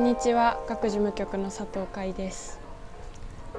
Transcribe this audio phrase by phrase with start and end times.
[0.00, 0.58] んにちは。
[0.66, 2.58] 学事務局の佐藤海です。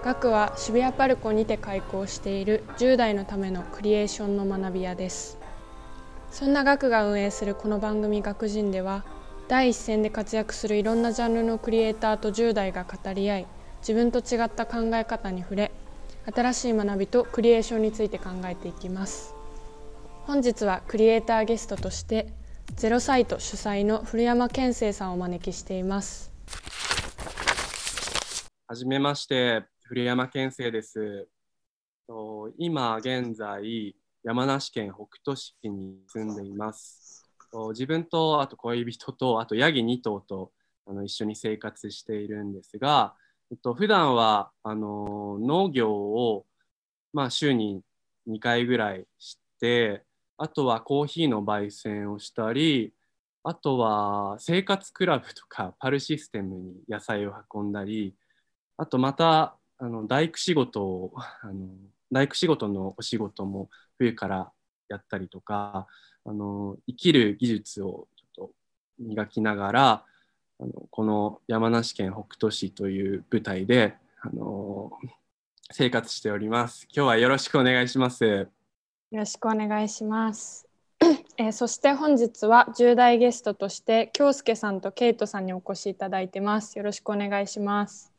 [0.03, 5.37] 学は渋谷パルコにて開校している10代のためのクリエーションの学び屋です。
[6.31, 9.03] そんな学が運営するこの番組学人では
[9.49, 13.47] 第一線で活躍するいろんなジャンルのクリエイターと10代が語り合い
[13.81, 15.71] 自分と違った考え方に触れ
[16.25, 19.35] 新しい学びとクリエーションについて考えていきます。
[20.23, 22.25] 本日はクリエイターゲストとして
[22.75, 26.30] ゼロサイト主催の古山健生さんをお招きしています。
[28.67, 31.27] はじめまして古山健生です。
[32.57, 37.25] 今現在山梨県北杜市に住んでいます。
[37.71, 40.51] 自分とあと恋人とあとヤギ2頭と
[40.87, 43.13] あの一緒に生活しているんですが、
[43.51, 46.45] えっと普段はあの農業を
[47.11, 47.81] まあ週に
[48.29, 50.05] 2回ぐらいして
[50.37, 52.93] あとはコーヒーの焙煎をしたり、
[53.43, 58.13] あとは生活クラブとかパルシステムに野菜を運んだり、
[58.77, 61.67] あとまたあの大工仕事をあの
[62.11, 64.51] 大工仕事のお仕事も冬から
[64.89, 65.87] やったりとか
[66.25, 68.51] あの生きる技術をちょっと
[68.99, 70.05] 磨きながら
[70.59, 74.91] あのこの山梨県北杜市という舞台であの
[75.71, 76.87] 生活しております。
[76.93, 78.23] 今日はよろしくお願いします。
[78.23, 78.47] よ
[79.11, 80.70] ろしくお願いします。
[81.37, 86.77] えー、そして本日は重大ゲストとして京介さんとケイトさんにお越しいただいてます。
[86.77, 88.11] よろしくお願いします。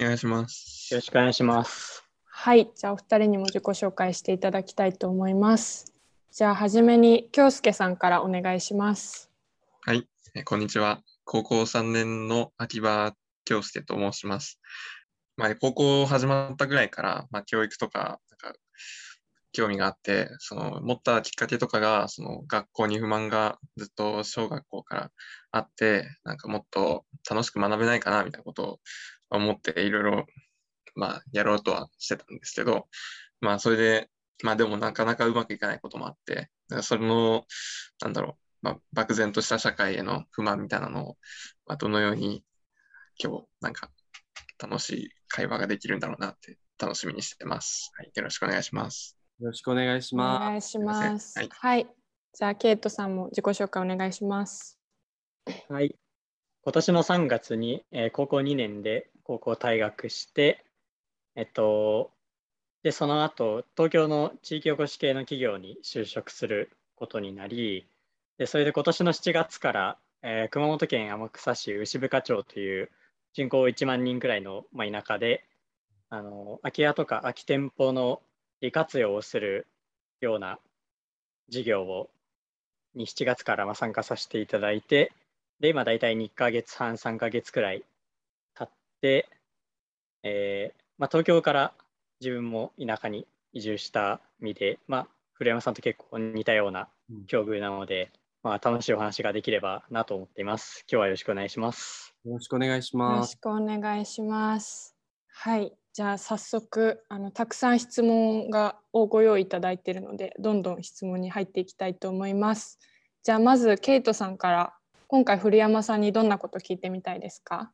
[0.00, 0.88] お願いします。
[0.92, 2.04] よろしくお願いします。
[2.24, 5.92] はい、じゃあお二人にも自己紹介していただきたいと思います。
[6.32, 9.30] じゃあ初めに京介さんからお願いします。
[9.82, 11.02] はい、えこんにちは。
[11.24, 14.58] 高校3年の秋葉京介と申します。
[15.36, 18.58] まあ、高校始まったぐらいから、まあ、教育とかなんか
[19.52, 25.10] 興味があって、その持ったきっかけとかが、その学校に不満がずっと小学校から
[25.50, 28.80] あって、なんかもっと楽しく学べないかなみたいなことを
[29.30, 30.26] 思っていろいろ、
[30.94, 32.88] まあ、やろうとはしてたんですけど、
[33.40, 34.10] まあ、それで、
[34.42, 36.50] まあでもなかなかうまくいかないこともあって、
[36.82, 37.44] それの、
[38.00, 41.16] なんだろう、まあ、漠然とした社会への不満みたいなのを、
[41.66, 42.44] まあ、どのように
[43.22, 43.90] 今日、なんか
[44.58, 47.92] 楽しい会話ができるんだろうなって楽しみにしてます。
[47.96, 49.19] はい、よろしくお願いします。
[49.40, 50.42] よろしくお願いします。
[50.42, 51.38] お願いします。
[51.38, 51.86] はい、はい、
[52.34, 54.78] じゃあケイトさんも自己紹介お願いします。
[55.70, 55.96] はい。
[56.62, 60.66] 今年の3月に、えー、高校2年で高校退学して、
[61.36, 62.10] えっと、
[62.82, 67.86] でその後東京の地域おこし系の企業に就職することになり、
[68.36, 72.90] でそれで今年の7月から、えー、熊本県天草市牛深町という
[73.32, 75.46] 人口1万人くらいの、まあ、田舎で
[76.10, 78.20] あの空き家とか空き店舗の
[78.60, 79.66] 利活用をする
[80.20, 80.58] ような
[81.48, 82.10] 事業を
[82.94, 85.12] に7月からま参加させていただいて、
[85.60, 87.84] で、今大体2ヶ月半、3ヶ月くらい
[88.54, 89.28] 経って、
[90.22, 91.72] えーまあ、東京から
[92.20, 96.88] 自分も田舎に移住した身で、まあ、古山さんと結構似たような
[97.26, 98.10] 境遇なので、
[98.44, 100.84] うん、まあ、楽しいお話ができればなと思っています。
[100.90, 102.14] 今日はよろしくお願いします。
[102.24, 103.14] よろしくお願いします。
[103.14, 104.96] よろしくお願いします。
[105.32, 105.79] はい。
[105.92, 112.78] じゃあ早速あのたくさん質問がをご用意いただいているのでどんどん質問に入っていきたいと思います。
[113.24, 114.72] じゃあまずケイトさんから
[115.08, 117.72] 今回古山さんにどんなこと聞いてみたいですか？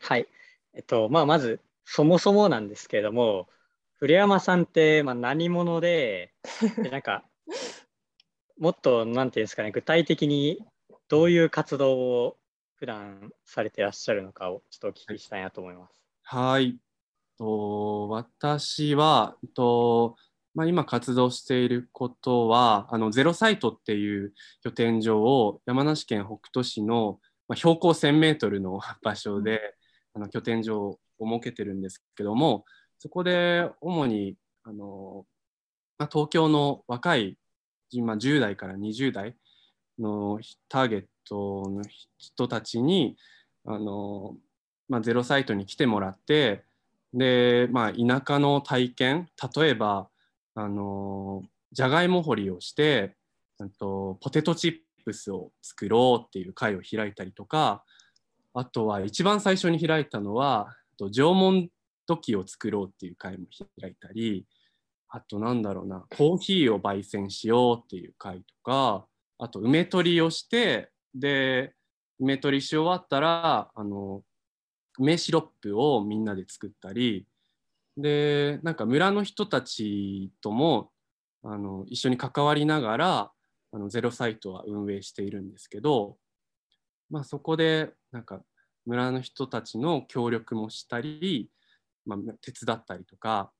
[0.00, 0.26] はい、
[0.74, 3.48] えっとまあ、まずそもそもなんですけれども
[3.94, 6.34] 古山さんってまあ何者で
[6.82, 7.24] でなんか
[8.58, 10.64] もっとなんていうんですかね具体的に
[11.08, 12.36] どういう活動を
[12.74, 15.94] 普段されてらっしゃるのかをちょっとお聞きしたいなと思います。
[16.22, 16.78] はい。
[17.38, 20.16] と私は、と
[20.54, 24.32] まあ、今活動していることはあのゼロサイトっていう
[24.62, 29.60] 拠点場を山梨県北杜市の、まあ、標高1000メートルの場所で
[30.14, 32.64] あの拠点場を設けてるんですけども
[32.98, 34.34] そこで主に
[34.64, 35.26] あの、
[35.96, 37.38] まあ、東京の若い、
[38.02, 39.36] まあ、10代から20代
[39.98, 41.82] のターゲットの
[42.16, 43.16] 人たちに
[43.64, 44.34] あの、
[44.88, 46.64] まあ、ゼロサイトに来てもらって
[47.14, 50.08] で、まあ、田舎の体験例えば
[50.54, 53.14] あのじゃがいも掘りをして
[53.78, 57.84] とポテトチップスを作ろうっていう会を開いたりとか
[58.54, 61.68] あとは一番最初に開いたのはと縄文
[62.06, 63.44] 土器を作ろうっていう会も
[63.80, 64.46] 開いたり
[65.10, 69.06] あとなんだろうなコーヒーを焙煎しようっていう会とか
[69.38, 71.72] あと梅取りをしてで
[72.20, 74.22] 梅取りし終わったらあの
[74.98, 77.26] 梅シロップをみんなで作ったり
[77.96, 80.90] でなんか村の人たちとも
[81.42, 83.30] あの一緒に関わりながら
[83.72, 86.16] あのゼロサイトは運営しているんですけど、
[87.10, 88.40] まあ、そこでなんか
[88.86, 91.50] 村の人たちの協力もしたり、
[92.06, 93.52] まあ、手伝ったりとか、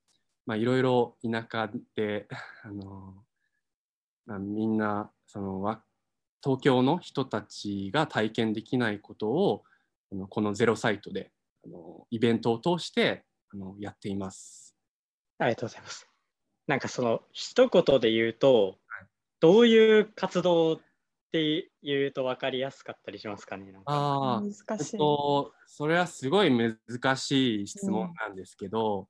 [0.46, 2.26] まあ、いろいろ田舎で
[2.64, 3.14] あの、
[4.26, 5.78] まあ、みんなその
[6.42, 9.64] 東京の人たちが体験できないことを
[10.12, 11.30] あのこのゼロサイトで
[11.64, 14.74] あのイベントを通してあのやっています。
[15.38, 16.08] ありがとうございます。
[16.66, 19.08] なんかその一言で言うと、はい
[19.40, 20.78] どういう活動っ
[21.30, 24.98] て言うと分かりやすかったりしますかねなんかあ難しい。
[24.98, 29.08] と、それはすごい難しい質問なんですけど、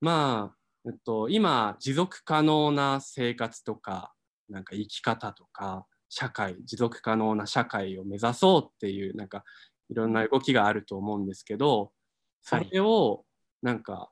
[0.00, 0.56] まあ、
[0.86, 4.12] えっと、今、持続可能な生活とか、
[4.50, 9.44] なんか生き方とか、社会、持続可能な社会を目指そうっていう、なんか、
[9.94, 11.92] いろんな動きがあると思うんですけど、
[12.42, 13.24] それを、
[13.62, 14.10] なんか、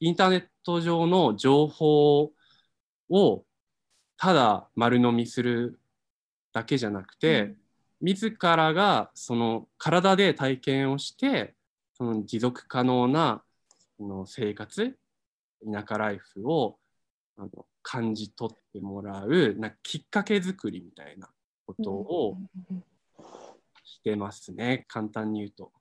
[0.00, 2.30] インターネット上の情報
[3.08, 3.44] を
[4.18, 5.80] ただ丸飲みする
[6.52, 7.54] だけじゃなくて、
[8.02, 11.54] 自らがその体で体験をして
[11.94, 13.42] その持続可能な
[13.96, 14.98] その生活
[15.64, 16.76] 田舎ライフを
[17.38, 17.48] あの
[17.80, 21.28] 感じ取ってもらうなきっかけ作りみたいな
[21.64, 22.36] ことを
[23.92, 25.72] してますね、簡単に言うと。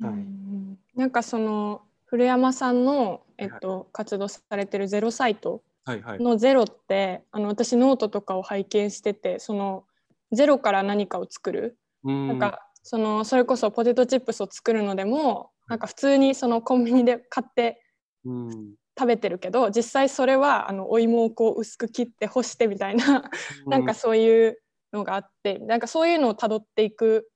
[0.00, 0.78] はいうん。
[0.94, 6.22] なんかその古山さんの、えっと、活動されてるゼロサイトはいはい。
[6.22, 9.84] のゼロってあの私ノートとかを拝見しててその
[10.30, 12.28] ゼロから何かを作る、うん。
[12.28, 17.82] なんかそのそれこそポテトチップスを作るのでもなんか普通にそのコンビニで買って
[18.24, 18.74] うん。
[18.98, 23.30] 食べてるけど実際それはあのお芋をこう薄く切って干してみたいな
[23.66, 24.58] なんかそういう
[24.92, 27.28] のがあってなんかそういうのをたどっていく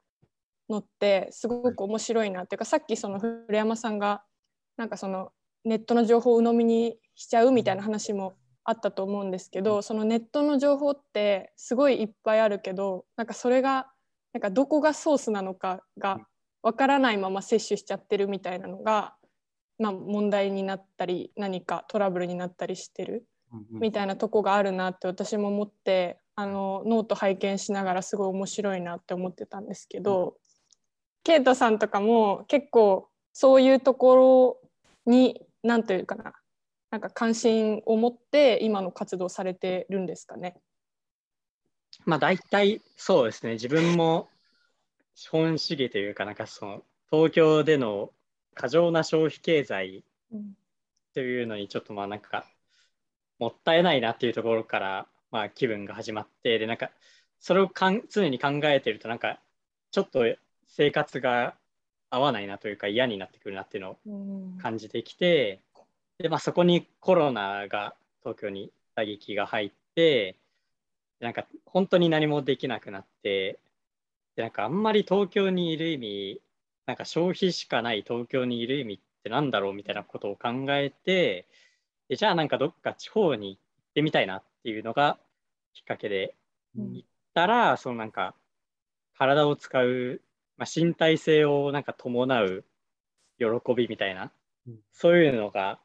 [0.69, 4.23] のってすごく面白いなっていうかさっきその古山さんが
[4.77, 5.31] なんかその
[5.65, 13.89] ネットの情報を鵜呑みにしちゃうみたいな話もあったと思うんですけどそのネットの情報ってすごいいっぱいあるけどなんかそれが
[14.33, 16.21] なんかどこがソースなのかが
[16.63, 19.15] わからないまま摂取しちゃってるみたいなのが、
[19.79, 23.81] まあ、問題になったり何かトラブルになったりしてるうん。
[23.81, 30.37] みたいなとこがあるなって私も思ってあのノート拝見しながらすごい面白いなって思ってたんですけど、
[31.25, 34.61] ケイトさんとかも結構そういうとこ
[35.07, 36.35] ろに何というかな
[36.91, 40.57] なんか関心を持って今の活動されてるんですかね？
[42.05, 43.53] まあ大体そうですね。
[43.53, 44.29] 自分も
[45.15, 48.11] 資本主義というかなんかその東京での
[48.55, 50.05] 過剰な消費経済
[51.15, 52.45] というのにちょっとまあなんか
[53.39, 56.91] もったいないなっていうところからまあ気分が始まってでなんか
[57.41, 59.39] それをかん常に考えてるとなんか
[59.91, 60.25] ちょっと
[60.67, 61.55] 生活が
[62.11, 64.59] 合わないなというか嫌になってくるなっていうのをうん。
[64.59, 65.61] 感じてきて
[66.19, 70.37] で、まあ、そこにコロナが東京に打撃が入って
[71.21, 73.59] なんか本当に何もできなくなって
[74.37, 76.41] でなんかあんまり東京にいる意味
[76.87, 81.47] なんか消費しかない東京にいる意味ってなんだろうみたいなことを考えて
[82.09, 83.61] でじゃあなんかどっか地方に行っ
[83.95, 85.19] てみたいなっていうのが
[85.73, 86.35] きっかけで
[86.77, 86.93] うん。
[86.95, 88.35] 行ったらそのなんか
[89.19, 90.21] 体を使う、
[90.57, 92.65] まあ、身体性をなんか伴う
[93.39, 94.31] 喜びみたいな、
[94.67, 94.79] うん。
[94.93, 95.79] そういうのが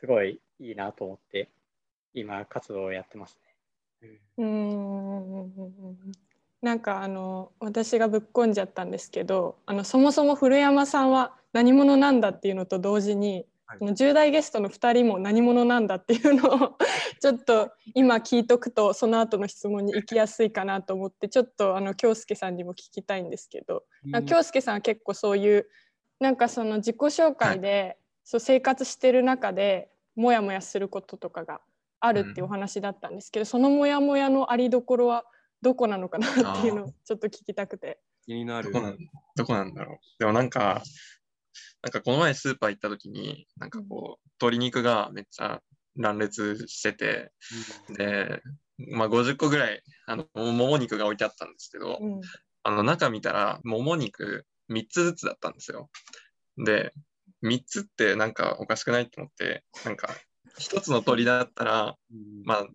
[0.00, 1.48] すごいいいなと思って
[2.14, 3.38] 今活動をやってます
[4.02, 4.20] ね。
[4.38, 5.52] うん。
[6.62, 16.78] なんかあの私がぶっこんじゃったんですけどあのそもそも古山さんは何者なんだっていうのと同時に、はいこの10代ゲストの2人も何者なんだっていうのを
[17.20, 25.68] ちょっと今聞いとくとその後の質問に行きやすいかなと思ってちょっとあの京介さんにも聞きたいんですけど、うん京介さんは結構そういう
[26.20, 31.60] なんかその自己紹介で、そう生活してる中でモヤモヤすることとかが
[32.00, 35.24] あるっていうお話だったんですけど、そのモヤモヤのありどころは
[35.60, 37.98] どこなのかなっていうのをちょっと聞きたくて。
[38.24, 38.86] 気になるどこ。
[38.86, 38.98] なん
[39.36, 39.98] どこなんだろう。
[40.18, 40.82] でもなんか、
[41.84, 45.60] なんかこの前スーパー行った時に、なんかこう、鶏肉がめっちゃ
[45.96, 47.30] 乱列してて、
[47.94, 48.40] で、
[48.78, 52.20] まあ50個ぐらい、あの、もも肉が置いてあったんですけど、うん。
[52.62, 55.90] あの中見たら、もも肉3つずつだったんですよ。
[56.56, 56.94] で、
[57.42, 60.08] 3つってなんかおかしくないと思って、なんか、
[60.58, 62.44] 1つの鳥だったら、うん。
[62.44, 62.66] まあ、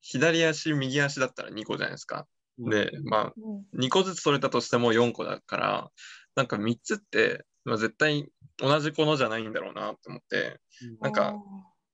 [0.00, 2.26] 左足、右足だったら2個じゃないですか。
[2.58, 3.84] で、まあ、うん。
[3.84, 5.90] 2個ずつ取れたとしても4個だから、
[6.34, 10.60] なんか3つって、まあ、絶対同じものじゃないんだろうなと思って、
[11.00, 11.34] なんか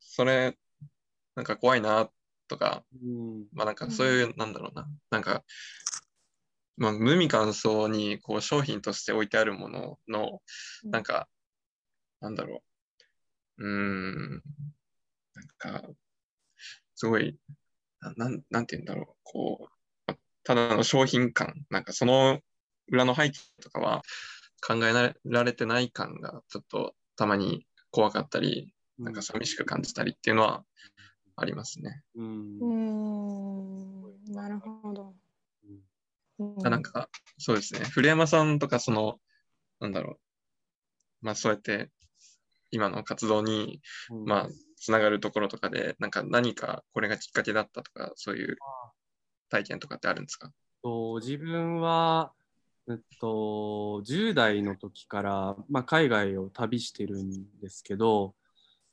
[0.00, 0.56] それ、
[1.34, 2.10] なんか怖いな
[2.48, 3.46] とか、うん。
[3.52, 5.44] まあなんかそういう、なんだろうな、なんか、
[6.76, 10.40] まあ、無味乾燥にこう商品として置いてあるものの、
[10.84, 11.28] なんか、
[12.20, 12.62] なんだろ
[13.58, 14.42] う、うーん、
[15.34, 15.82] なんか、
[16.94, 17.38] すごい、
[18.00, 19.68] ななんなんて言うんだろう、こ
[20.08, 22.40] う、ただの商品感、なんかその
[22.88, 24.02] 裏の背景とかは
[24.66, 30.64] 考えられてない感がちょっとたまに怖かったり、なんか寂しく感じたりっていうのは
[31.36, 32.02] ありますね。
[32.14, 32.66] うんう
[34.30, 35.14] んなるほど。
[36.38, 37.80] うんなんか、そうですね。
[37.80, 39.20] 古山さんとか、その、
[39.78, 40.18] なんだろ
[41.22, 41.26] う。
[41.26, 41.90] まあ、そうやって、
[42.72, 43.80] 今の活動に、
[44.10, 48.56] うんまあ、つながるところとかで、なんか何かこれがきっかけだったとか、そういう
[49.48, 50.50] 体験とかってあるんですか？
[50.82, 52.32] と自分は、
[52.86, 58.34] えっと、10代の時から、まあ、海外を旅してるんですけど、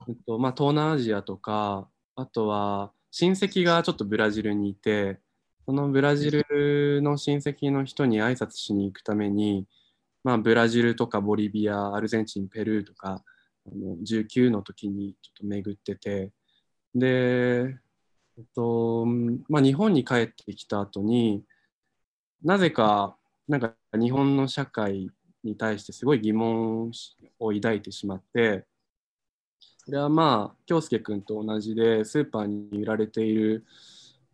[0.08, 5.20] えっとまあ、東南アジアとかあとは親戚がちょっとブラジルにいて
[5.66, 9.68] そのブラジルの親戚の人に挨拶しに行くために、
[10.24, 13.24] まあ、ブラジルとかボリビアアルゼンチンペルーとか
[13.68, 16.32] あの19の時にちょっと巡ってて
[16.96, 19.06] で、えっと
[19.50, 21.44] まあ、日本に帰ってきた後に
[22.42, 23.18] なぜか
[23.48, 25.10] なんか日本の社会
[25.44, 26.92] に対してすごい疑問
[27.40, 28.66] を抱いてしまって
[29.86, 33.66] それはまあ京介君と同じでスーパーに売られている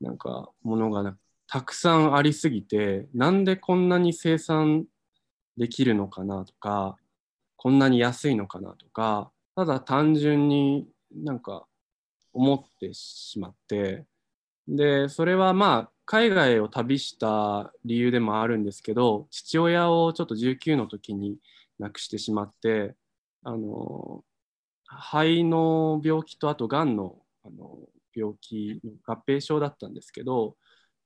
[0.02, 4.86] なんかものがなたくさんありすぎてなんでこんなに生産
[5.56, 6.98] できるのかなとか
[7.56, 11.66] こんなに安いのかなとかただ単純になんか
[12.34, 14.06] 思ってしまって
[14.68, 21.38] でそれはまあ海外を旅した理由でもあるんですけど父親をちょっと19の時に
[21.80, 22.96] 亡くしてしまって
[23.44, 24.24] あの
[24.86, 27.78] 肺の病気とあとがんのあの
[28.16, 30.56] 病気の合併症だったんですけど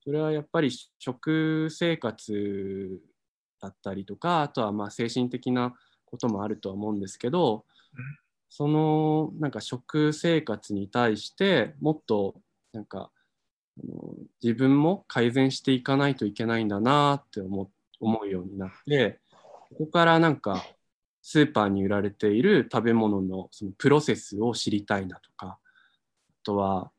[0.04, 3.00] それはやっぱり食生活
[3.60, 5.74] だったりとかあとはまあ精神的な
[6.06, 7.64] こともあるとは思うんですけど
[8.48, 12.34] そのなんか食生活に対してもっと
[12.72, 13.10] なんか
[14.42, 19.18] 自分も改善していかないといけないんだなって思うようになって
[19.70, 20.64] ここからなんか
[21.22, 25.58] スーパーに売られている食べ物のそのプロセスを知りたいなとかあ
[26.42, 26.90] とは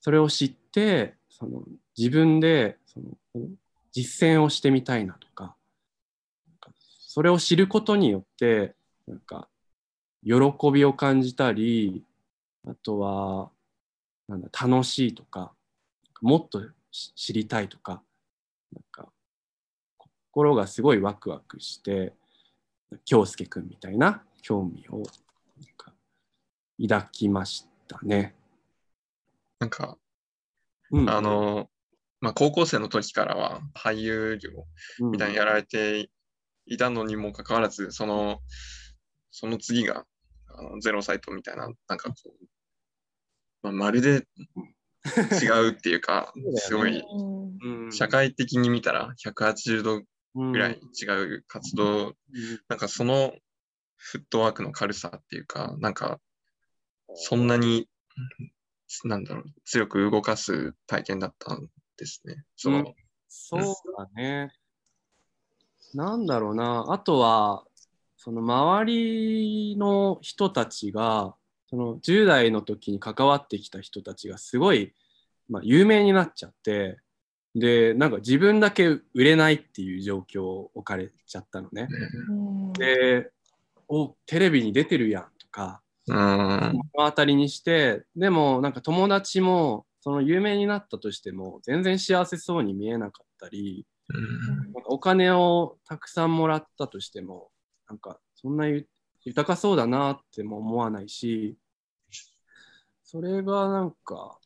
[0.00, 1.62] それを知ってその
[1.96, 3.06] 自分でその
[3.92, 5.56] 実践をしてみたいなとか
[6.48, 8.74] なんかそれを知ることによって
[9.06, 9.48] なんか
[10.24, 10.34] 喜
[10.72, 12.04] びを感じたり
[12.66, 13.50] あとは
[14.28, 15.52] なんだ楽しいとか
[16.20, 18.02] もっとし知りたいとか
[18.72, 19.12] なんか
[19.98, 22.12] 心がすごいワクワクして
[23.04, 25.02] 京介くんみたいな興味を
[26.80, 28.34] 抱きましたね。
[29.58, 29.98] なんか、
[30.92, 31.68] うんあの、
[32.20, 34.50] まあ、高校生の時からは俳優業
[35.00, 36.08] うんみたいにやられて
[36.66, 38.38] いたのにもかかわらず、その、
[39.30, 40.04] その次が、
[40.46, 42.30] あのゼロサイトみたいな、なんかこう、
[43.62, 44.26] まあ、まるで
[45.42, 50.02] 違うっていうかすごい、うんうん社会的に見たら180度
[50.34, 52.14] ぐらい違う活動、うん
[52.68, 53.34] なんかその
[53.98, 56.20] フットワークの軽さっていうか、なんか、
[57.14, 57.88] そんなに、
[59.04, 62.44] なんだろう、強く動かす体験だったんですね。
[62.56, 62.94] その、
[63.28, 63.60] そう
[63.98, 64.52] だね。
[65.94, 66.86] なんだろうな。
[66.88, 67.64] あとは、
[68.16, 71.34] その周りの人たちが、
[71.68, 74.94] その10代の時に関わってきた人たちがすごい、
[75.48, 76.98] まあ、有名になっちゃって、
[77.54, 81.88] で、なんか自分だけ売れないっていう状況を置かれちゃったのね。
[82.28, 82.72] うん。
[82.74, 83.30] で、
[83.88, 94.72] お、テレビに出てるやんとか、うん、目の当たりにしてでもなんか友達もその有名になったとしても全然幸せそうに見えなかったりうん。
[94.72, 97.50] なんかお金をたくさんもらったとしても
[97.88, 98.86] なんかそんなゆ
[99.24, 101.56] 豊かそうだなっても思わないし
[103.02, 104.38] それがなんか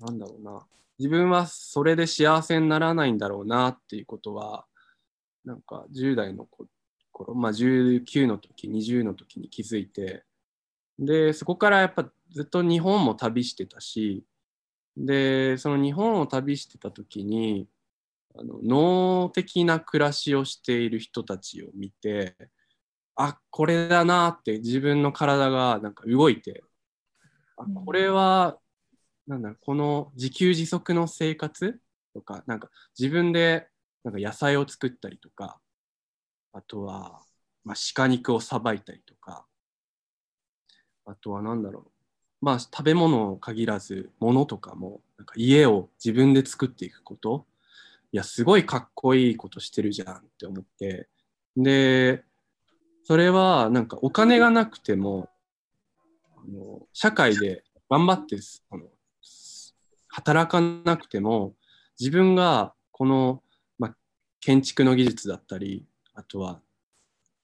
[0.00, 0.66] なんだろうな。
[0.98, 4.64] 自分はそれで幸せにならないんだろうなっていうことは
[5.44, 6.46] なんか10代の
[7.12, 10.24] 頃、まあ、19の時20の時に気づいて
[10.98, 14.24] でそこからやっぱずっと日本も旅してたし
[14.96, 17.68] でその日本を旅してた時に
[18.38, 22.36] あの脳的な暮らしをしている人たちを見て
[23.16, 26.62] あこれだなって自分の体がなんか動いて
[27.56, 28.58] あこれは
[29.26, 31.80] なんだこの自給自足の生活
[32.14, 33.68] とかなんか自分で
[34.04, 35.58] なんか野菜を作ったりとか
[36.52, 37.22] あとは、
[37.64, 39.46] まあ、鹿肉をさばいたりとか
[41.06, 41.90] あとは何だろう
[42.40, 47.46] まあ食べ物を限らず物とかもなんか家を自分で作っていくこと。
[48.12, 51.08] いやすごいかっこいいことしてるじゃんって思って
[51.56, 52.24] で
[53.06, 55.28] それはなんかお金がなくても
[56.36, 58.36] あの社会で頑張って
[58.68, 58.82] あの
[60.08, 61.54] 働かなくても
[62.00, 63.44] 自分がこの、
[63.78, 63.96] まあ、
[64.40, 66.58] 建築の技術だったりあとは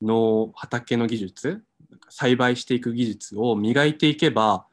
[0.03, 1.63] 農畑の技術
[2.09, 4.67] 栽培していく技術を磨いていけば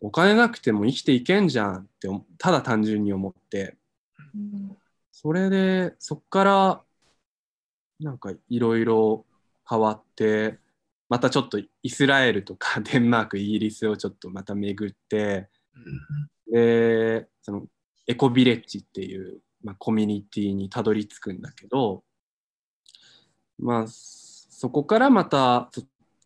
[0.00, 2.08] お金なくても生きていけんじゃんって
[2.38, 3.76] ただ単純に思って。
[5.12, 6.80] それでそっから
[8.00, 9.26] なんかいろいろ
[9.72, 10.58] 変わって
[11.08, 15.48] またちょっとイスラエルとか デンマークイギリスをちょっとまた巡って
[16.46, 17.66] でその
[18.06, 22.04] エコビレッジっていう、まあ、コミュニティにたどり着くんだけど
[23.58, 25.70] まあそこからまた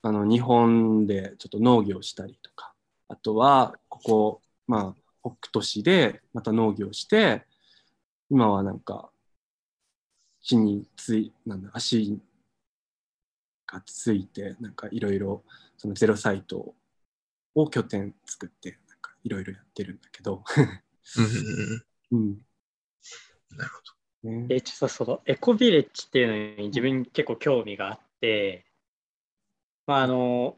[0.03, 2.75] あの日本でちょっと農業したりとか
[3.09, 7.47] あとはここまあ北斗市でまた農業して
[8.29, 9.11] 今はなんか
[10.43, 12.19] 地についなんだ足
[13.67, 15.43] がついてなんかいろいろ
[15.77, 16.75] そのゼロサイト
[17.55, 20.45] を拠点作ってなんかいろいろやってるんだけど。
[22.13, 22.39] うん、
[23.57, 28.67] なるほど、ね、えちょっとそのエコビレッジっていうのに自分結構興味があって、
[29.87, 30.57] まああの、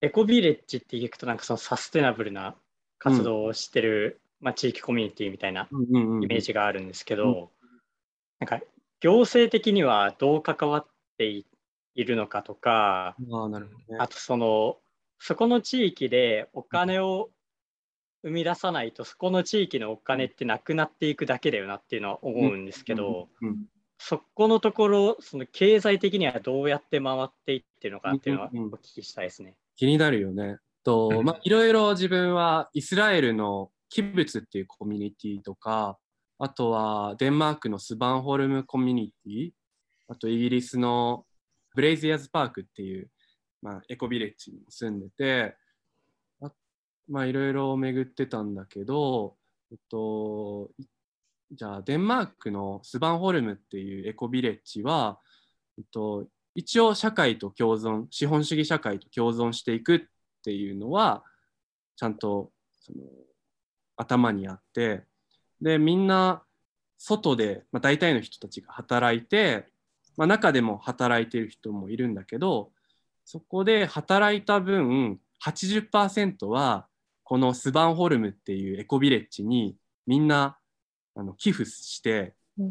[0.00, 2.56] エコビレッジって聞くとなんかそのサステナブルな
[2.98, 7.68] 活動をしてる、うん、まあ、地域コミュニティみたいなイメージがあるんですけど、うん、
[8.40, 8.60] なんか
[9.00, 10.86] 行政的にはどう関わっ
[11.18, 11.44] て
[11.94, 14.76] いるのかとかあなるほど、ね、あとその
[15.18, 17.30] そこの地域でお金を
[18.22, 23.28] 生み出さないとそこの地域のお金ってなくなっていくだけだよなっていうのは思うんですけど、
[23.98, 29.56] そこのところその経済的にはどうやって回っていってるのかっていうのはお聞きしたいですね。
[29.76, 30.58] 気になるよね。
[30.84, 35.98] とまあ、いろいろ自分はイスラエルのキブツっていうコミュニティとか
[36.38, 39.50] あとはデンマークのスバンホルムコミュニティ
[40.08, 41.24] あとイギリスの
[41.74, 43.08] ブレイズィアズパークっていう、
[43.62, 45.56] まあ、エコビレッジに住んでて
[47.08, 49.36] まあいろいろ巡ってたんだけど、
[49.70, 50.70] えっと、
[51.50, 55.18] じゃあデンマークのスバンホルムっていうエコビレッジは、
[55.78, 60.00] えっと、一応社会と共存資本主義社会と共存していくっ
[60.44, 61.22] ていうのは
[61.96, 63.04] ちゃんとその
[63.96, 65.04] 頭にあって
[65.60, 66.42] でみんな
[66.98, 69.66] 外で、まあ、大体の人たちが働いて、
[70.16, 72.70] まあ、中でも働いてる人もいるんだけど
[73.24, 76.86] そこで働いた分80%は
[77.24, 80.58] このスバンホルムっていうエコビレッジにみんな
[81.14, 82.64] あの寄付して、う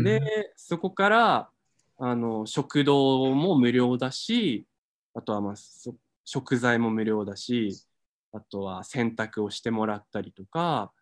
[0.00, 1.50] ん、でそこから
[1.98, 4.66] あの食堂も無料だし
[5.14, 5.54] あとはまあ
[6.24, 7.82] 食材も無料だし
[8.32, 10.92] あとは洗濯をしてもらったりとか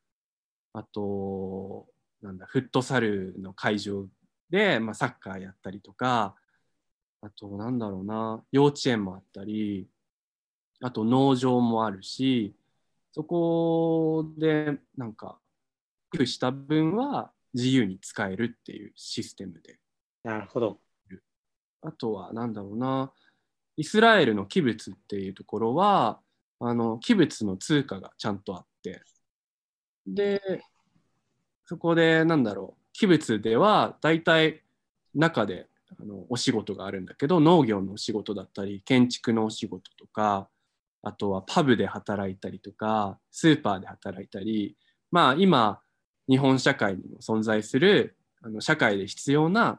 [0.72, 1.86] あと
[2.22, 4.06] なんだフットサルの会場
[4.50, 6.34] で、まあ、サッカーやったりとか
[7.20, 9.88] あとなんだろうな幼稚園もあったり
[10.82, 12.54] あと農場もあるし
[13.12, 15.38] そこでなんか
[16.12, 19.78] 寄付した分は自由に使えるっていうシステムで。
[20.22, 20.78] なるほど。
[21.82, 23.12] あとは何だろうな
[23.76, 26.20] イスラエルの器物っていうところは
[26.58, 29.02] あの器物の通貨がちゃんとあって
[30.06, 30.40] で
[31.66, 34.62] そこでなんだろう器物では大体
[35.14, 35.66] 中で
[36.00, 40.48] あのお仕事があるんだけど農業のお仕事だったり建築のお仕事とか
[41.02, 44.76] あとはパブで働いたりとかスーパーで働いたり
[45.10, 45.80] まあ今
[46.26, 49.78] 日本社会にも存在するあの社会で必要な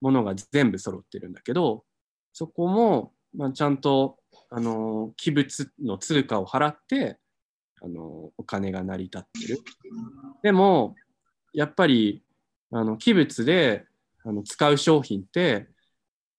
[0.00, 1.84] ものが全部揃ってるんだけど
[2.32, 4.16] そこも、まあ、ちゃんと
[4.50, 7.18] あの器物の通貨を払って
[7.82, 9.60] あのお金が成り立ってる。
[10.42, 10.94] でも
[11.52, 12.24] やっぱり
[12.74, 13.84] あの器物で
[14.24, 15.68] あの使う商品って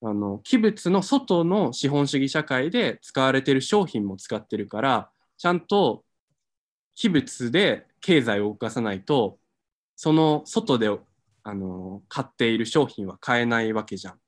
[0.01, 6.03] あの器物の外の資本主義社会で使われてる商品も使ってるからちゃんと
[6.93, 9.37] 器物で経済を動かさないと
[9.95, 10.89] その外で
[11.43, 14.19] あの買っている商品は買えないわけじゃん。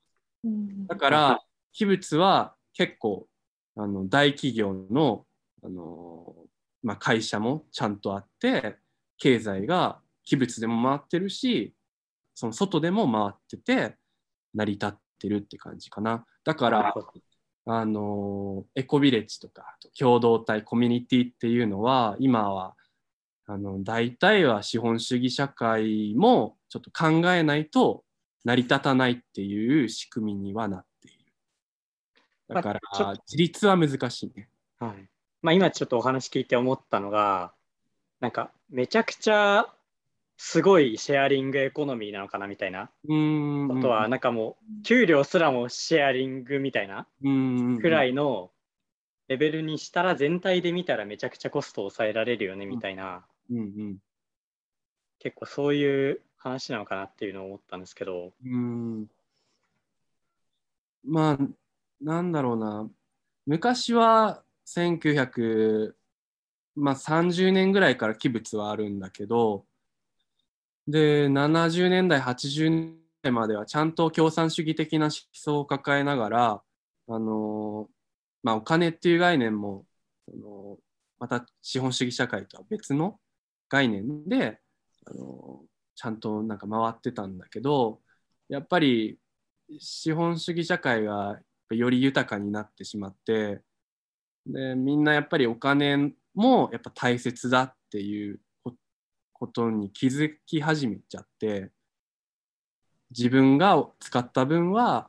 [0.88, 1.42] だから
[1.74, 3.28] 器物は結構
[3.76, 5.26] あの大企業の
[5.62, 6.34] あの、
[6.84, 8.78] まあ、会社もちゃんとあって
[9.18, 11.74] 経済が器物でも回ってるし
[12.38, 13.98] その外でも回ってて
[14.54, 16.26] 成り立っってるって感じかな。
[16.46, 16.94] だから、
[17.70, 22.76] あのエコビレッジとか共同体コミュニティっていうのは今は
[23.46, 28.06] あの大体は資本主義社会もちょっと考えないと
[28.46, 31.26] 成り立たないっていう仕組みにはなっている。
[32.48, 32.80] だから
[33.28, 34.48] 自立は難しいね。
[34.80, 35.10] はい
[35.42, 37.52] まあ、今ちょっとお話聞いて思ったのが
[38.22, 39.68] なんかめちゃくちゃ
[40.38, 42.92] すごいシェアリングエコノミーなのかなみたいな。
[43.04, 47.08] ことはなんかもう給料すらもシェアリングみたいな
[47.82, 48.52] くらいの
[49.28, 53.98] レベルにしたら全体で見たらめちゃくちゃコストを抑えられるよねみたいな、うんうん、
[55.20, 58.32] 結構そういう話なのかなっていうのを思ったんですけど。
[58.46, 59.08] うん。
[61.04, 61.38] まあ
[62.00, 62.88] なんだろうな。
[63.48, 65.94] 昔は1930、
[66.76, 69.66] まあ、30年ぐらいから器物はあるんだけど
[70.88, 76.62] で70年代80年代まではちゃんと共産主義的な思想を抱えながら
[77.10, 77.88] あの
[78.44, 79.86] まあお金っていう概念も
[80.30, 80.78] その
[81.20, 83.20] また資本主義社会とは別の
[83.70, 84.60] 概念で
[85.06, 85.62] あの
[85.96, 88.00] ちゃんとなんか回ってたんだけど
[88.50, 89.18] やっぱり
[89.80, 91.40] 資本主義社会が
[91.72, 93.62] より豊かになってしまって
[94.46, 98.40] でみんなやっぱりお金もやっぱ大切だっていう
[99.38, 101.72] ことに気づき始めちゃって
[103.12, 105.08] 自分が使った分は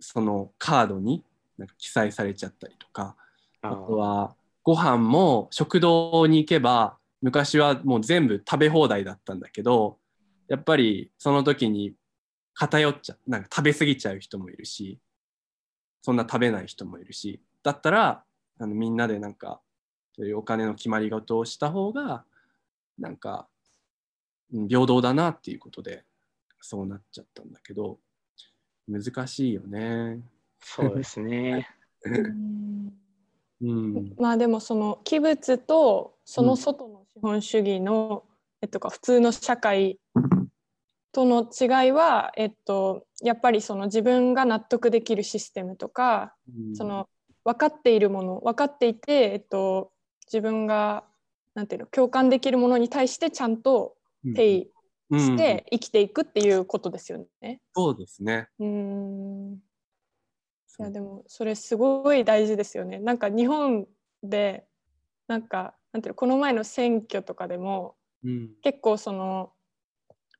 [0.00, 1.24] そのカードに
[1.56, 3.16] なんか記載されちゃったりとか
[3.62, 9.98] あとはご飯も食堂に行けば昔はもう全部食べ放題だったんだけど
[10.48, 11.94] やっぱりその時に
[12.54, 14.98] 偏っちゃうなんか食べ過ぎちゃう人もいるし
[16.02, 18.22] そんな食べない人もいるしだったら
[18.60, 19.60] あのみんなでなんか
[20.16, 22.24] そういうお金の決まり事をした方が
[22.98, 23.48] なんか
[24.52, 26.04] 平等だなっていうことで
[26.60, 27.98] そうなっちゃったんだけど
[28.88, 30.20] 難しいよね。
[30.60, 31.68] そうですね。
[33.60, 39.98] うん、まあでもその器物とその外の資本主義の、うん、えっとか普通の社会
[41.12, 47.08] との違いは、えっと、やっぱりその自分が納得できるシステムとか、うん、その
[47.44, 49.90] 分かっているもの分かっていて、えっと、
[50.26, 51.04] 自分が
[51.54, 53.96] なんていうの共感できるものに対してちゃんと
[54.34, 54.70] ペイ
[55.12, 57.26] して生きていくっていうことですよね。
[57.42, 58.48] うん、そうですね。
[58.58, 59.52] うん。
[60.80, 62.98] いやでもそれすごい大事ですよね。
[62.98, 63.86] なんか日本
[64.22, 64.66] で
[65.26, 69.52] なんかなんていうのこの前の選挙とかでも、うん、結構その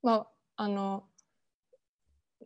[0.02, 1.04] まああの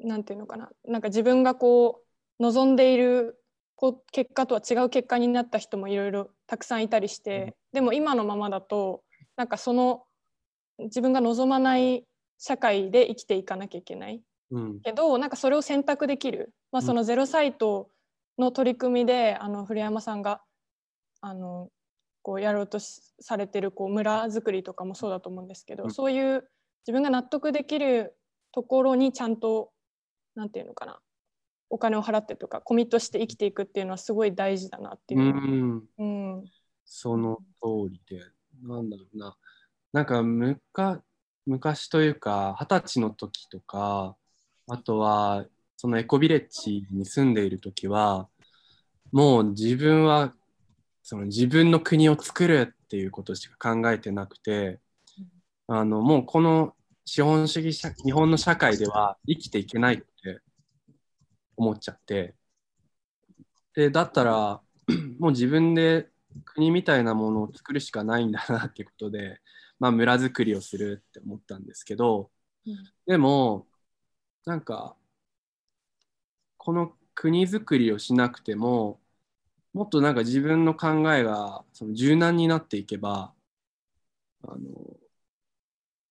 [0.00, 0.70] なんていうのかな。
[0.84, 2.02] なんか自分がこ
[2.38, 3.42] う望んでいる
[3.74, 9.02] こう結果とは違う結果になった人もいろいろたくさんいたりして、うん、でも今のままだと
[9.36, 10.04] なんかその
[10.78, 12.04] 自分が望まない
[12.38, 17.88] 社会で生きていかなきゃいけない、うん、けどなんかそれを選択できる、まあ、そのゼロサイト
[18.38, 20.40] の取り組みで、あの古山さんが
[21.20, 21.68] あの
[22.22, 26.48] こうやろうとされてるこう村づくりとかもそうだと思うんですけど、うん、そういう
[26.86, 28.16] 自分が納得できる
[28.52, 29.70] ところにちゃんと
[30.34, 30.98] 何て言うのかな。
[31.68, 35.20] お金を払ってとかコミットして生きていくっていうのはすごい大事だなっていう。
[35.20, 36.44] うん、うん、
[36.84, 38.22] その通りで
[38.62, 39.34] なんだろうな
[39.92, 41.02] なんかむか
[41.46, 44.16] 昔というか二十歳の時とか
[44.68, 45.44] あとは
[45.76, 48.28] そのエコビレッジに住んでいる時は
[49.10, 50.32] もう自分は
[51.02, 54.78] その自分の国を作るっていうことしか考えてなくて
[55.66, 56.74] あのもうこの
[57.04, 60.04] 資本主義社日本の社会では生きていけないって
[61.56, 62.34] 思っちゃって
[63.74, 64.60] でだったら
[65.18, 66.08] もう自分で
[66.44, 69.40] 国みたいなものを作るしかないんだなっていうことで
[69.82, 72.30] まあ、村づくりをするって思ったんですけど、
[72.64, 73.66] うん、でも
[74.46, 74.94] なんか
[76.56, 79.00] この国づくりをしなくても
[79.72, 83.32] もっとなんか自分の考えがその柔軟になっていけば
[84.44, 84.58] あの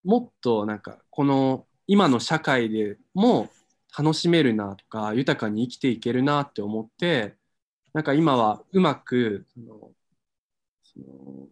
[0.03, 3.49] もっとなんかこの今の社会でも
[3.97, 7.37] 楽しめるなとか豊かに生きていけるなって思って
[7.93, 9.91] なんか今はうまくその
[10.83, 11.47] その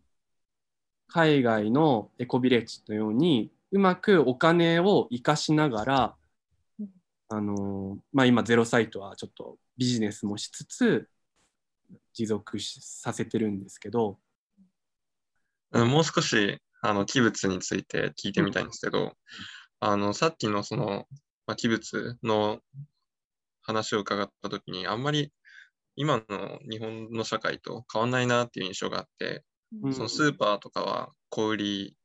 [1.10, 6.16] 海外のエコビレッジのようにうまくお金を生かしながら、
[7.30, 11.08] あのまあ、今ゼロサイトはちょっとビジネスもしつつ
[12.14, 14.18] 持続させてるんですけど。
[15.72, 19.14] もう少しあの器物について聞いてみたいんですけど、
[19.80, 21.08] あのさっきのその、
[21.46, 22.60] まあ、器物の
[23.62, 25.32] 話を伺った時にあんまり
[25.96, 29.44] 今の日本の社会と変わんないなっていう印象があって
[29.92, 31.98] そのスーパーとかは小売り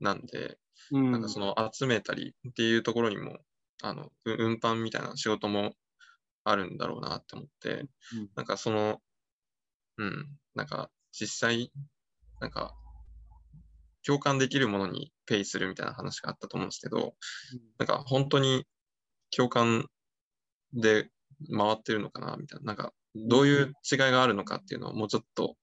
[0.00, 0.58] なんで、
[0.90, 3.38] うん、なんかその集めたりっていうところにも、
[3.82, 5.72] あの運搬みたいな仕事も
[6.44, 7.88] あるんだろうなって思って、うん、
[8.34, 8.98] なんかその、
[9.98, 11.70] うん、なんか実際、
[12.40, 12.74] なんか
[14.06, 17.04] 共感できるものにペイするみたいな話があったと思うんですけど、うん、
[17.78, 18.64] なんか本当に
[19.30, 19.86] 共感
[20.72, 21.10] で
[21.56, 25.56] 回ってるのかなみたいな、なんかどういう違いがあるのかっていうのをもうちょっと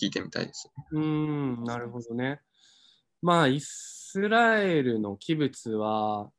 [0.00, 0.70] 聞いてみたいです。
[0.92, 2.40] うん、なるほどね。
[3.22, 6.30] まあ、イスラエルの器物は、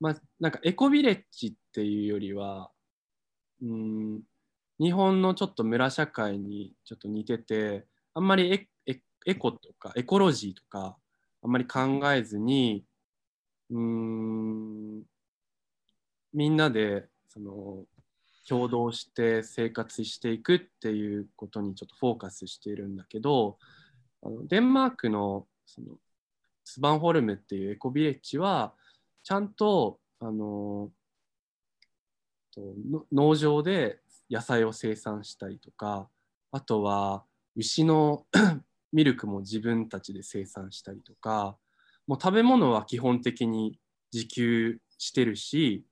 [0.00, 2.70] まあ、なんかエコビレッジっていうよりは、
[3.62, 4.22] うん、
[4.80, 10.96] 日本のちょっと村社会にちょっと似てて、あんまりエエエコとかエコロジーとか
[11.42, 12.84] あんまり考えずに、
[13.70, 15.02] うん、
[16.32, 17.84] みんなでその
[18.48, 23.58] 共同して生活していくっていうことにちょっとフォーカスしているんだけど
[24.22, 25.88] あのデンマークのその
[26.64, 28.72] スバンホルムっていうエコビレッジは
[29.22, 30.90] ちゃんとあの
[33.12, 36.08] 農場で野菜を生産したりとか
[36.50, 37.24] あとは
[37.56, 38.26] 牛の
[38.92, 41.58] ミルクも自分たちで生産したりとか
[42.06, 43.78] もう食べ物は基本的に
[44.12, 45.84] 自給してるし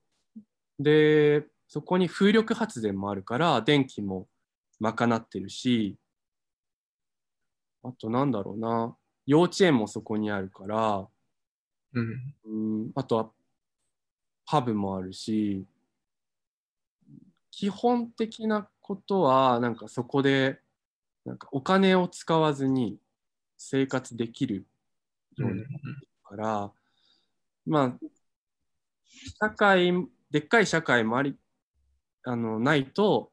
[0.79, 4.27] でそこに風力発電もあるから電気も
[4.79, 5.97] 賄ってるし
[7.83, 8.95] あとなんだろうな。
[9.27, 11.07] 幼稚園もそこにあるから、
[11.93, 13.29] うん、うんあとは
[14.45, 15.65] パブもあるし
[17.51, 20.59] 基本的なことはなんかそこで
[21.25, 22.97] なんかお金を使わずに
[23.57, 24.65] 生活できる
[25.35, 27.93] ようになってるから、うん、まあ
[29.41, 29.91] 社会
[30.31, 31.35] でっかい社会もあり
[32.27, 33.31] あのないと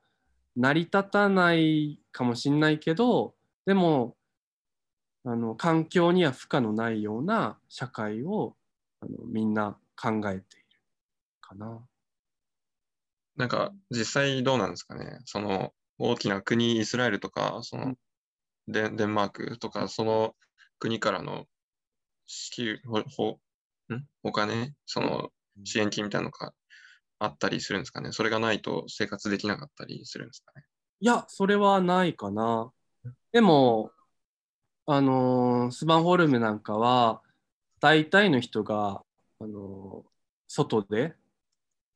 [0.57, 3.35] 成り立たないかもしれないけど
[3.67, 4.15] でも
[5.25, 8.55] あの環境には負荷のないような社会を
[9.01, 10.67] あのみんな考えている
[11.41, 11.81] かな。
[13.37, 15.19] なんか実際どうなんですかね。
[15.25, 17.95] その大きな国イスラエルとかその
[18.69, 20.37] デンデンマークとかその
[20.79, 21.47] 国からの
[22.27, 24.07] 支給ほん？
[24.23, 24.75] お金？
[24.87, 25.31] その
[25.65, 26.53] 支援金みたいなのが
[27.19, 28.13] あったりするんですかね？
[28.13, 30.65] それがないと生活できなかったりするんですかね？
[31.01, 32.71] いやそれはないかな。
[33.33, 33.91] でも
[34.87, 37.21] あのスバンホルムなんかは
[37.81, 39.03] 大体の人が、
[39.41, 40.05] あの
[40.49, 41.15] 外で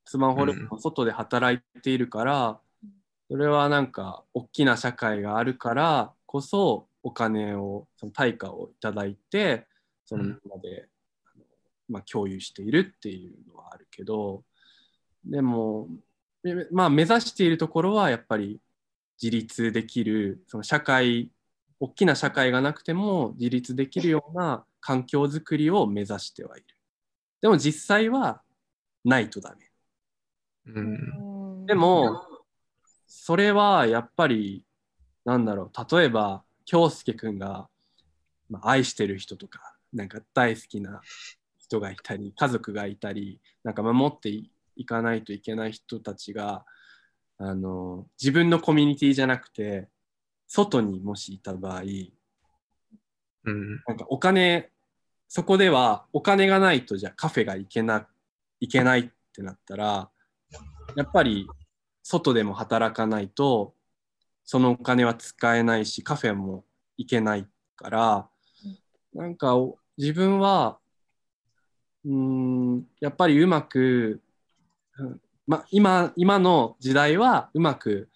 [0.05, 2.89] スマホルムの外で働いているから、うん、
[3.29, 9.67] それはなんか大きな社会があるからこそお金をその対価をいただいて
[10.05, 10.87] そのみんなで、
[11.37, 11.43] うん、
[11.89, 14.43] まあ、共有しているっていうのはあるけど
[15.29, 15.87] でも、
[16.71, 18.59] まあ、目指しているところはやっぱり
[19.21, 21.31] 自立できるその社会
[21.79, 26.65] 大きな社会がなくても自立できるような環境づくりを目指してはいる。
[27.41, 28.41] でも実際は
[29.05, 29.65] ないとダメ。
[30.73, 32.21] うん、でも
[33.07, 34.65] それはやっぱり
[35.25, 37.67] なんだろう例えば京介くんが、
[38.49, 41.01] まあ、愛してる人とかなんか大好きな
[41.57, 44.51] 人がいたり家族がいたりなんか守ってい
[44.85, 46.65] かないといけない人たちが
[47.37, 49.87] あの自分のコミュニティじゃなくて
[50.47, 54.69] 外にもしいた場合、うん、なんかお金
[55.27, 58.07] そこではお金がないとじゃあカフェが行けな
[58.59, 60.09] いけないってなったら
[60.95, 61.47] やっぱり
[62.03, 63.73] 外でも働かないと
[64.43, 66.65] そのお金は使えないしカフェも
[66.97, 68.29] 行けないから
[69.13, 69.55] なんか
[69.97, 70.79] 自分は
[72.05, 74.21] うんやっぱりうまく、
[75.47, 78.09] ま、今今の時代はうまく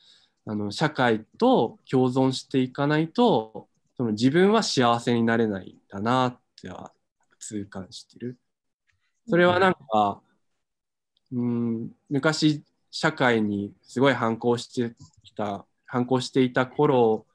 [0.45, 6.91] あの社会と共存していかないとその自分は幸せになれないんだなっては
[7.39, 8.37] 痛感してる。
[9.27, 10.21] それはなんか、
[11.31, 17.25] うん、昔社会にすごい反抗してきた反抗していた頃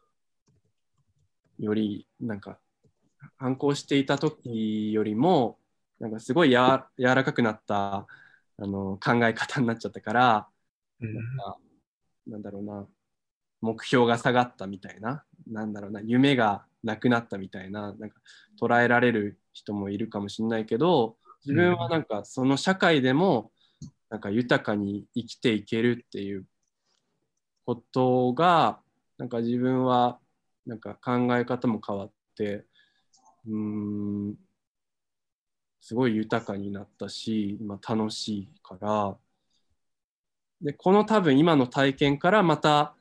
[1.58, 2.58] よりなんか
[3.36, 5.58] 反抗していた時よりも
[5.98, 8.06] なんかすごいや柔らかくなった
[8.60, 10.48] あの考え方になっちゃったから、
[11.00, 11.58] うん、なんか
[12.26, 12.86] なんだろうな。
[13.60, 18.20] 目標が下がったみたいな、なんだろうな、夢がなくなったみたいな、なんか
[18.60, 23.50] 捉えられる人もいるかもしれないけど、自分はなんかその社会でも
[24.10, 26.46] なんか豊かに生きていけるっていう
[27.64, 28.80] ことが、
[29.18, 30.20] なんか自分は
[30.66, 32.64] なんか考え方も変わって、
[33.46, 34.34] うーん、
[35.80, 39.16] すごい豊かになったし、今楽しいから、
[40.60, 42.94] で、この多分今の体験からまた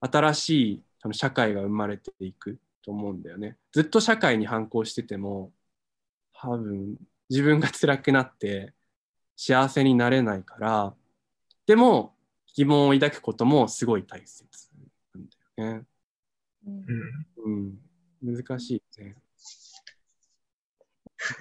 [0.00, 3.56] 新しい社会が生まれていくと思うんだよね。
[3.72, 5.52] ずっと社会に反抗してても
[6.32, 6.96] 多分
[7.28, 8.74] 自分が辛くなって
[9.36, 10.94] 幸せになれないから
[11.66, 12.14] でも
[12.54, 14.44] 疑問を抱くこともすごい大切
[15.14, 15.86] なんだよね。
[16.66, 17.78] うん、
[18.22, 19.16] うん、難しいね。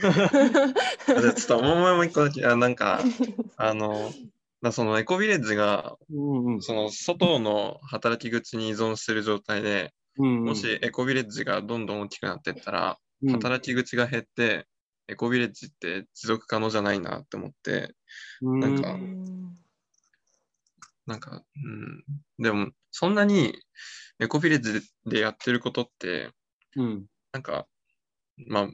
[0.02, 3.02] じゃあちょっともう一個だけあなんか
[3.58, 4.12] あの
[4.62, 14.66] だそのエコビレッジが、うんうん、その外の働き口に依存してる状態で、うんうん、もしエコビレッジがどんどん大きくなっていったら、うん、働き口が減って、
[15.08, 17.96] エコビレッジって持続可能じゃないなって思って、
[18.42, 18.98] うん、なんか、
[21.08, 23.58] なんか、うん、でも、そんなに
[24.20, 26.30] エコビレッジでやってることって、
[26.76, 27.66] うん、なんか、
[28.48, 28.70] まあ、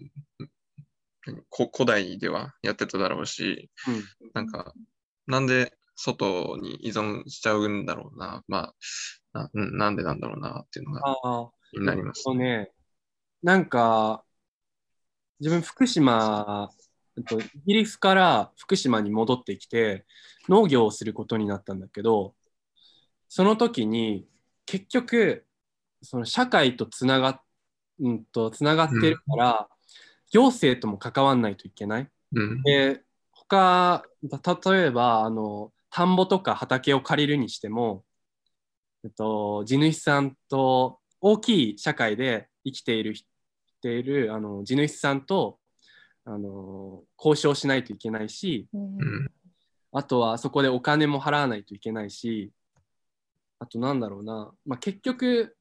[1.51, 4.73] 古代ではやってただろうし、うん、なんか、
[5.27, 8.43] なんで外に依存しちゃうんだろうな。
[8.47, 8.73] ま
[9.33, 11.01] あ、なうんなんでなんだろうなっていうのが
[11.71, 12.21] 気になります。
[12.23, 12.71] そうね。
[13.41, 14.23] なんか、
[15.39, 16.69] 自分、福島、
[17.17, 20.05] えっと、イギリスから福島に戻ってきて、
[20.49, 22.35] 農業をすることになったんだけど、
[23.29, 24.27] その時に、
[24.65, 25.45] 結局、
[26.01, 27.41] その社会とつながっ、
[27.99, 29.69] うんと、つながってるから、
[30.31, 32.09] 行政とも関わんないといけない。
[32.33, 32.61] うん。
[32.63, 38.03] で他例えばあの田んぼとか畑を借りるにしても、
[39.03, 43.15] えっと、地主さんと大きい社会で生きている
[43.81, 45.59] ているあの地主さんと
[46.25, 49.31] あの交渉しないといけないしうんうん。
[49.91, 52.51] あとはそこでお金も払わないといけないし
[53.59, 55.55] あとなんだろうな、まあ、結局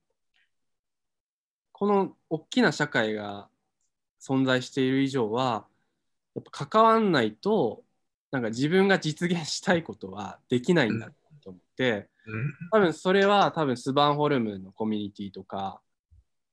[1.70, 3.48] この大きな社会が
[4.26, 5.66] 存在している以上は
[6.34, 7.82] やっぱ関わんないと
[8.30, 11.10] なんか自分が実現したいことはできないんだ
[11.42, 12.52] と思って、うん。
[12.72, 15.80] 多分それは多分スバンホルムのコミュニティとか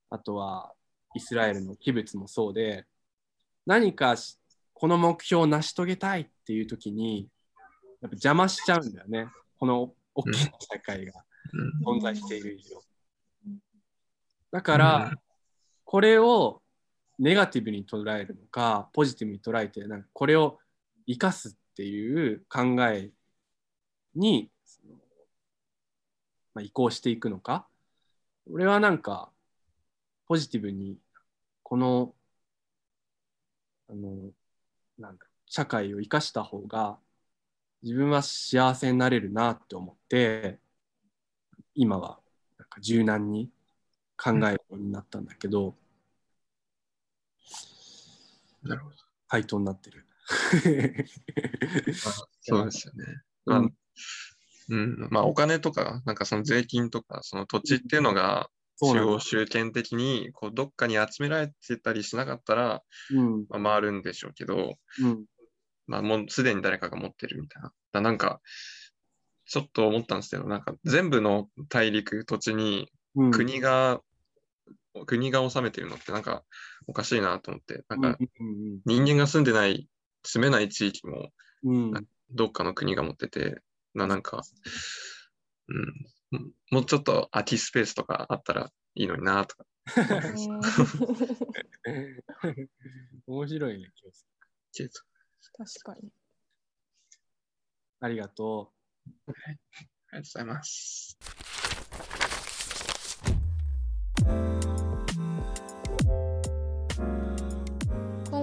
[0.09, 0.73] あとは
[1.15, 2.85] イスラエルのキブツもそうで
[3.65, 4.37] 何かし
[4.73, 7.27] この目標を成し遂げたいっていう時に
[8.01, 9.27] やっぱ邪魔しちゃうんだよね
[9.59, 11.13] この大きな社会が
[11.53, 11.97] うん。
[11.99, 12.81] 存在している以上。
[14.51, 15.11] だから、
[15.85, 16.60] これを
[17.19, 20.59] ネガティブに捉えるのかポジティブに捉えてなんかこれを
[21.07, 23.11] 生かすっていう考え
[24.15, 24.49] に、
[26.53, 27.67] まあ、移行していくのか。
[28.51, 29.29] 俺はなんか
[30.27, 30.97] ポジティブに
[31.63, 32.13] この
[33.89, 34.31] あの
[34.97, 36.97] なんだ社会を生かした方が
[37.83, 40.59] 自分は幸せになれるなって思って
[41.75, 42.19] 今は
[42.57, 43.49] なんか柔軟に
[44.17, 45.75] 考えるようになったんだけど、
[48.63, 48.95] なるほど。
[49.27, 50.05] 回答になってる。
[52.05, 53.05] ま あそうですよね。
[53.45, 53.73] まあうん
[54.69, 58.49] うん、まあお金とか、なんかその税金とか、その土地っていうのが、
[58.81, 65.25] 中央集権的にこうどっかに集められてたりしなかったら、うんまあ、回るんでしょうけど、うん
[65.85, 67.71] まあ、もうすでに誰かが持ってるみたいな。
[67.91, 68.41] だなんか、
[69.45, 74.01] ちょっと思ったんですけど、なんか全部の大陸、土地にうん国が、
[75.05, 76.43] 国が治めてるのってなんか
[76.87, 79.87] おかしいなと思って、なんかうん人間が住んでない、
[80.23, 81.31] 住めない地域も
[82.31, 83.61] どっかの国が持ってて、
[83.93, 84.41] ななんか、
[85.67, 89.65] うん、もうちょっと空きスペースとかあったらいいのになとか。
[93.27, 94.89] 面白いね、今日
[95.57, 96.11] 確かに。
[97.99, 98.73] ありがと
[99.35, 99.57] あり
[100.11, 101.17] がとうございます。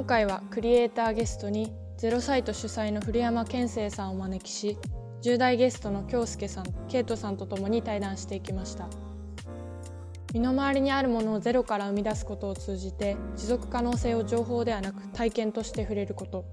[0.09, 4.79] 回はクリエイターゲストにゼロサイト主催の古山健生さんをお招きし
[5.21, 8.89] 10代ゲストの京介さん、ケイトさんとともに対談していきました。
[10.33, 16.47] 身の回りにあるものをゼロから生み出すことを通じて持続可能性を情報ではなく体験として触れること。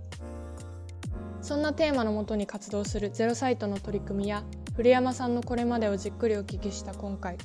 [1.42, 4.44] そんなテーマのもとに活動するゼロサイトの取り組みや
[4.76, 7.38] 古山さんのこれまでをじっくりお聞きした今回。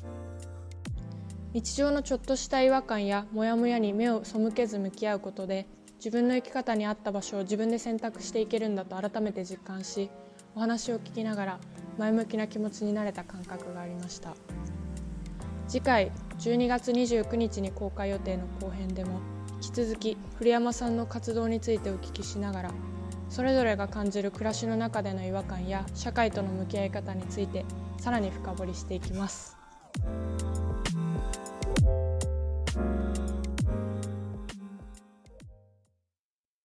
[1.52, 5.68] 日常のちょっとした違和感やモヤモヤに目を背けず向き合うことで
[6.00, 10.10] 自分の生き方に合った場所を自分で選択していけるんだと改めて実感し
[10.54, 11.58] お話を聞きながら
[11.98, 14.34] 前向きな気持ちになれた感覚がありました
[15.68, 19.20] 次回12月29日に公開予定の後編でも
[19.62, 22.70] 引き続き古山さんの活動についてお聞きしながら
[23.28, 27.66] それぞれが感じる暮らしの中での違和感や社会との向き合い方について
[27.98, 29.58] さらに深掘りしていきます。